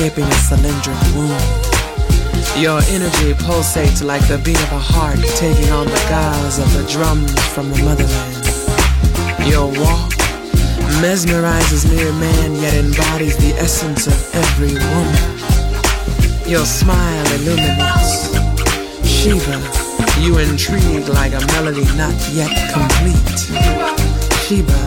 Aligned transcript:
Escaping 0.00 0.24
a 0.24 0.40
cylindric 0.48 0.96
womb. 1.14 1.28
Your 2.58 2.80
energy 2.88 3.34
pulsates 3.44 4.02
like 4.02 4.26
the 4.28 4.38
beat 4.38 4.58
of 4.62 4.72
a 4.72 4.78
heart 4.78 5.18
taking 5.36 5.70
on 5.72 5.86
the 5.86 6.02
guise 6.08 6.58
of 6.58 6.72
the 6.72 6.88
drums 6.90 7.30
from 7.52 7.68
the 7.68 7.82
motherland. 7.84 8.40
Your 9.44 9.66
walk 9.68 10.10
mesmerizes 11.04 11.84
mere 11.92 12.12
man 12.14 12.54
yet 12.62 12.72
embodies 12.82 13.36
the 13.36 13.52
essence 13.60 14.06
of 14.06 14.16
every 14.34 14.72
woman. 14.72 16.48
Your 16.48 16.64
smile 16.64 17.26
illuminates. 17.36 18.32
Shiva, 19.04 19.60
you 20.18 20.38
intrigue 20.38 21.08
like 21.08 21.34
a 21.34 21.44
melody 21.52 21.84
not 22.00 22.16
yet 22.32 22.56
complete. 22.72 23.36
Shiva, 24.48 24.80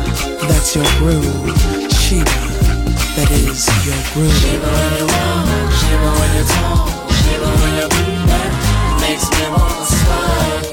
that's 0.49 0.75
your 0.75 0.89
groove. 0.97 1.53
Shiva, 2.01 2.52
that 3.15 3.29
is 3.31 3.67
your 3.85 3.99
groove. 4.13 4.33
Shiva 4.41 4.67
when 4.67 4.91
you 4.97 5.05
walk, 5.07 5.71
Shiva 5.79 6.09
when 6.19 6.31
you 6.37 6.45
talk, 6.53 6.89
Shiva 7.23 7.49
when 7.61 7.73
you 7.79 7.87
move 7.93 8.23
makes 9.01 9.29
me 9.31 9.43
wanna 9.49 9.85
slide. 9.85 10.72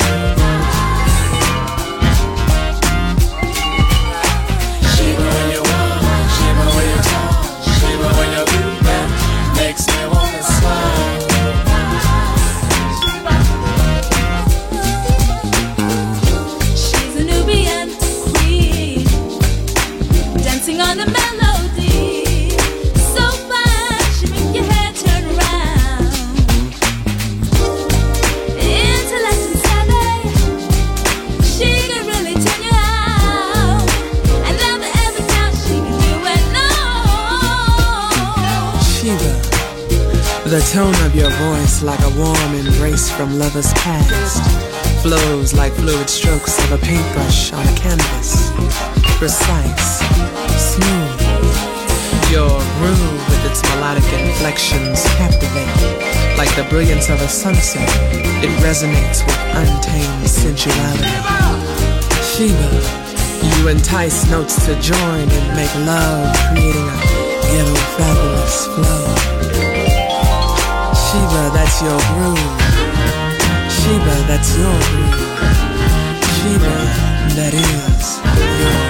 The 40.61 40.67
tone 40.73 41.07
of 41.07 41.15
your 41.15 41.31
voice 41.49 41.83
like 41.83 42.01
a 42.01 42.11
warm 42.19 42.55
embrace 42.55 43.11
from 43.11 43.39
lovers 43.39 43.73
past 43.81 44.45
flows 45.01 45.55
like 45.55 45.73
fluid 45.73 46.11
strokes 46.11 46.59
of 46.65 46.73
a 46.73 46.79
paintbrush 46.85 47.53
on 47.55 47.67
a 47.67 47.77
canvas. 47.77 48.53
Precise, 49.17 50.01
smooth. 50.61 51.21
Your 52.29 52.61
groove 52.77 53.23
with 53.31 53.43
its 53.51 53.63
melodic 53.71 54.05
inflections 54.13 55.03
captivate. 55.17 56.37
Like 56.37 56.55
the 56.57 56.67
brilliance 56.69 57.09
of 57.09 57.23
a 57.23 57.29
sunset, 57.29 57.89
it 58.45 58.53
resonates 58.61 59.25
with 59.25 59.41
untamed 59.57 60.29
sensuality. 60.29 61.09
Shiva, 62.21 63.57
you 63.57 63.69
entice 63.69 64.29
notes 64.31 64.67
to 64.67 64.79
join 64.81 65.25
and 65.25 65.57
make 65.57 65.75
love, 65.87 66.37
creating 66.53 66.85
a 66.85 67.01
ghetto 67.49 67.75
fabulous 67.97 68.67
flow. 68.67 69.80
Shiva, 71.11 71.51
that's 71.53 71.83
your 71.83 71.99
groove. 72.15 72.39
Sheba, 73.69 74.15
that's 74.29 74.57
your 74.57 74.79
groove. 74.87 75.19
Sheba, 76.39 76.77
that 77.35 77.53
is 77.53 78.21
your 78.23 78.90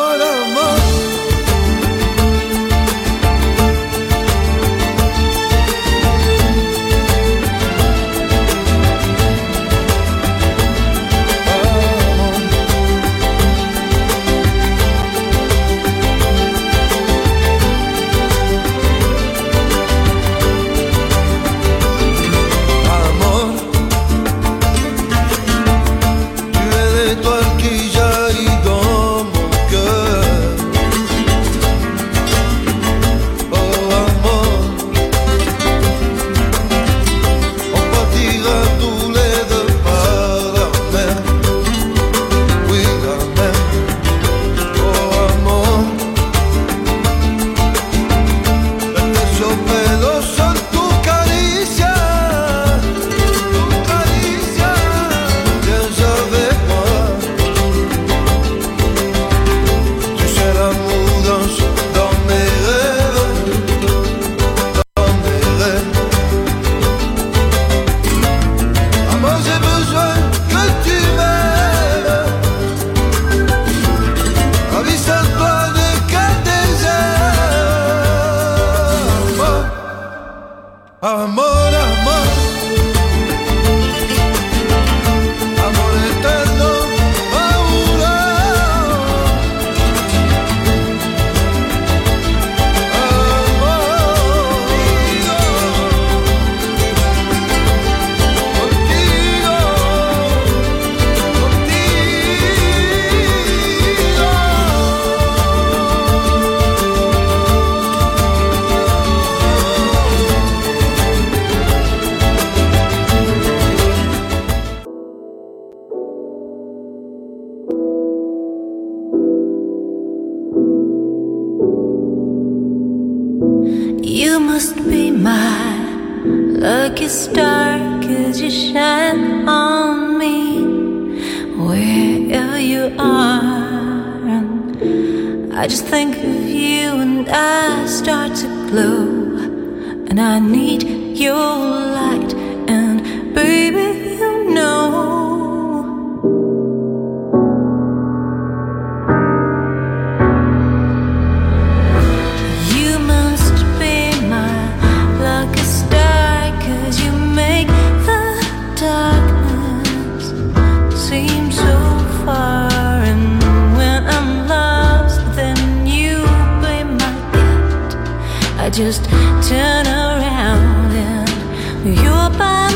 just 168.91 169.05
turn 169.47 169.87
around 169.87 170.91
and 170.91 171.95
you're 171.95 172.29
by 172.37 172.70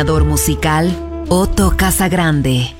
diseñador 0.00 0.24
musical 0.24 0.90
Otto 1.28 1.76
Casagrande. 1.76 2.79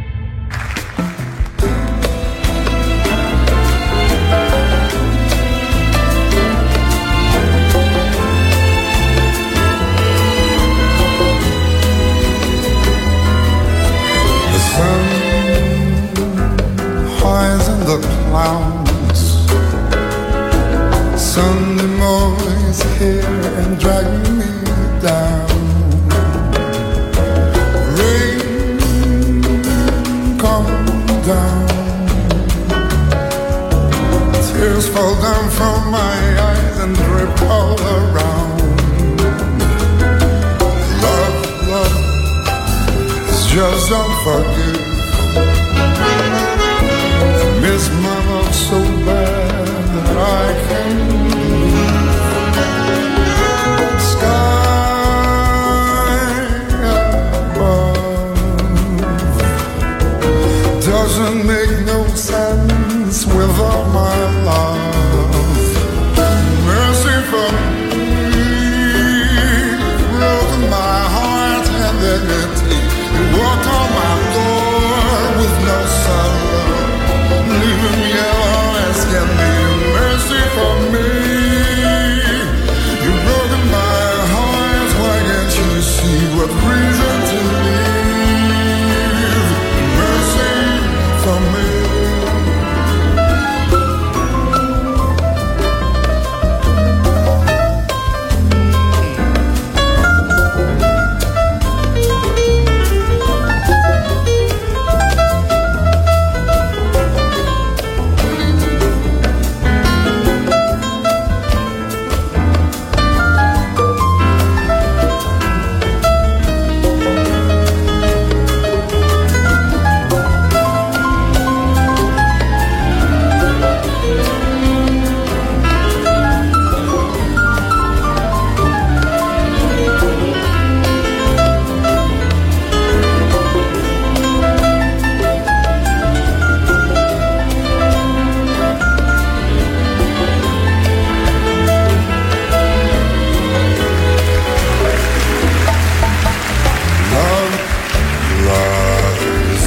all 35.01 35.19
down 35.19 35.49
from 35.49 35.91
my 35.91 36.30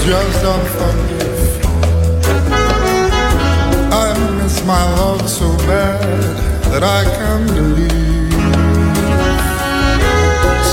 just 0.07 0.45
unforgive. 0.45 1.64
I 3.90 4.14
miss 4.37 4.62
my 4.67 4.85
love 4.97 5.27
so 5.31 5.57
bad 5.67 6.03
that 6.71 6.83
I 6.83 7.05
can't 7.17 7.49
believe. 7.49 8.33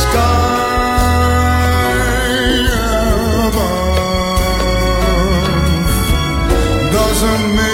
Sky 0.02 0.42
above 3.48 3.72
doesn't 6.92 7.56
make 7.56 7.71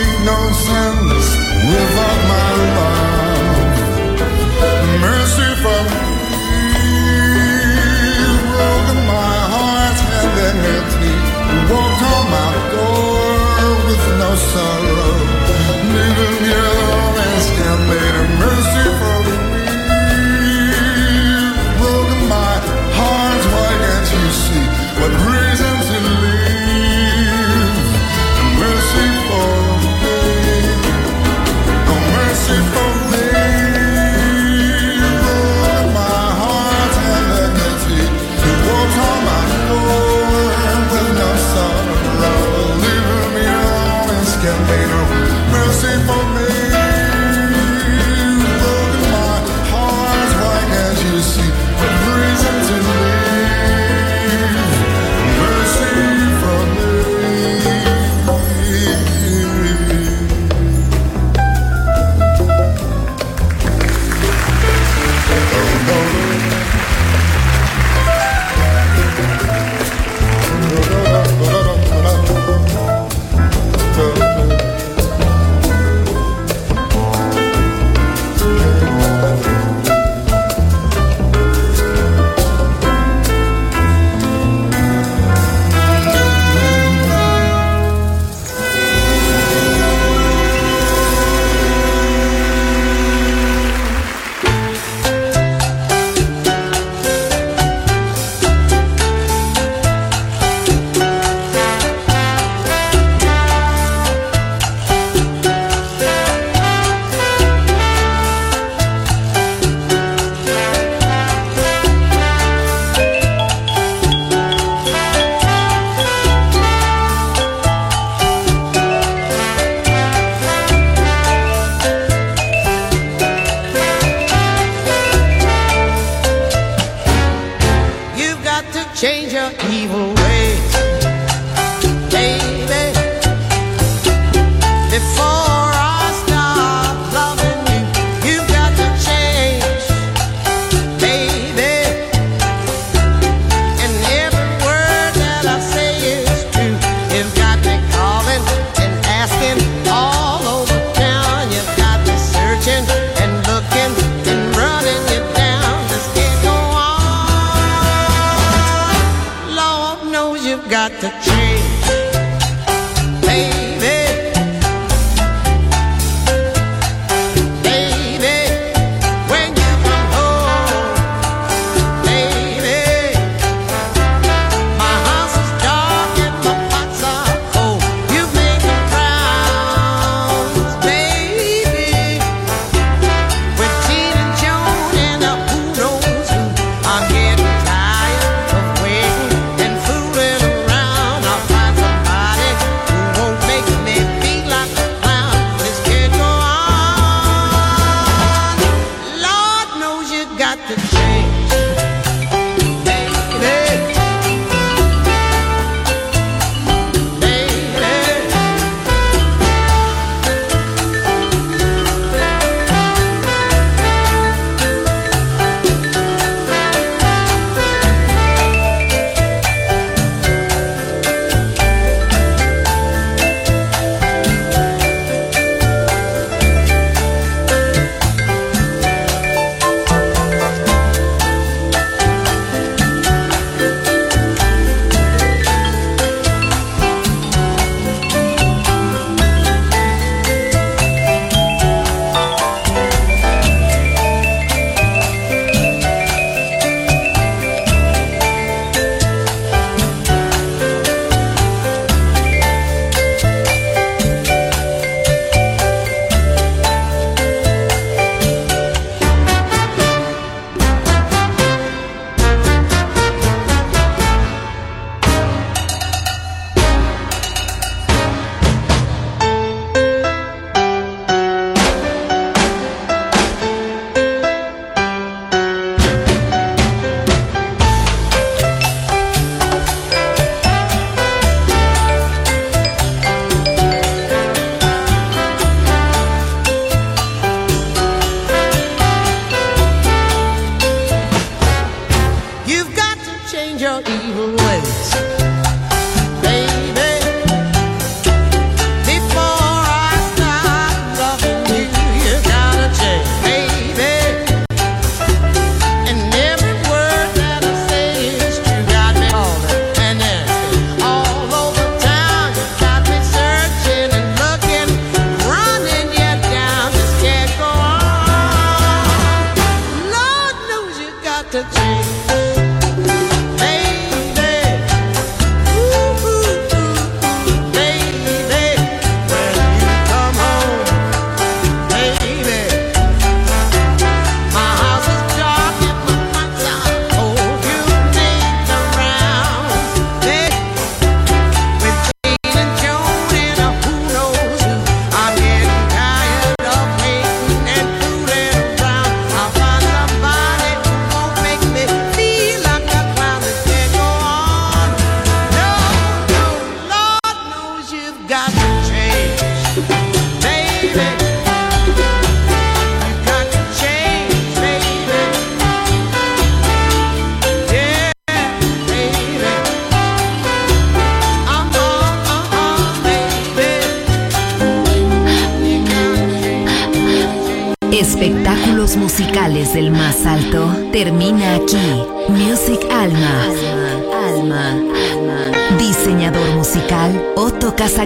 change. 161.38 161.68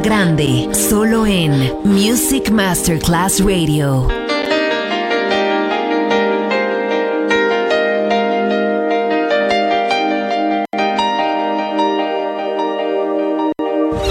Casagrande. 0.02 0.74
Solo 0.74 1.26
en 1.26 1.52
Music 1.84 2.50
Masterclass 2.50 3.40
Radio. 3.40 4.21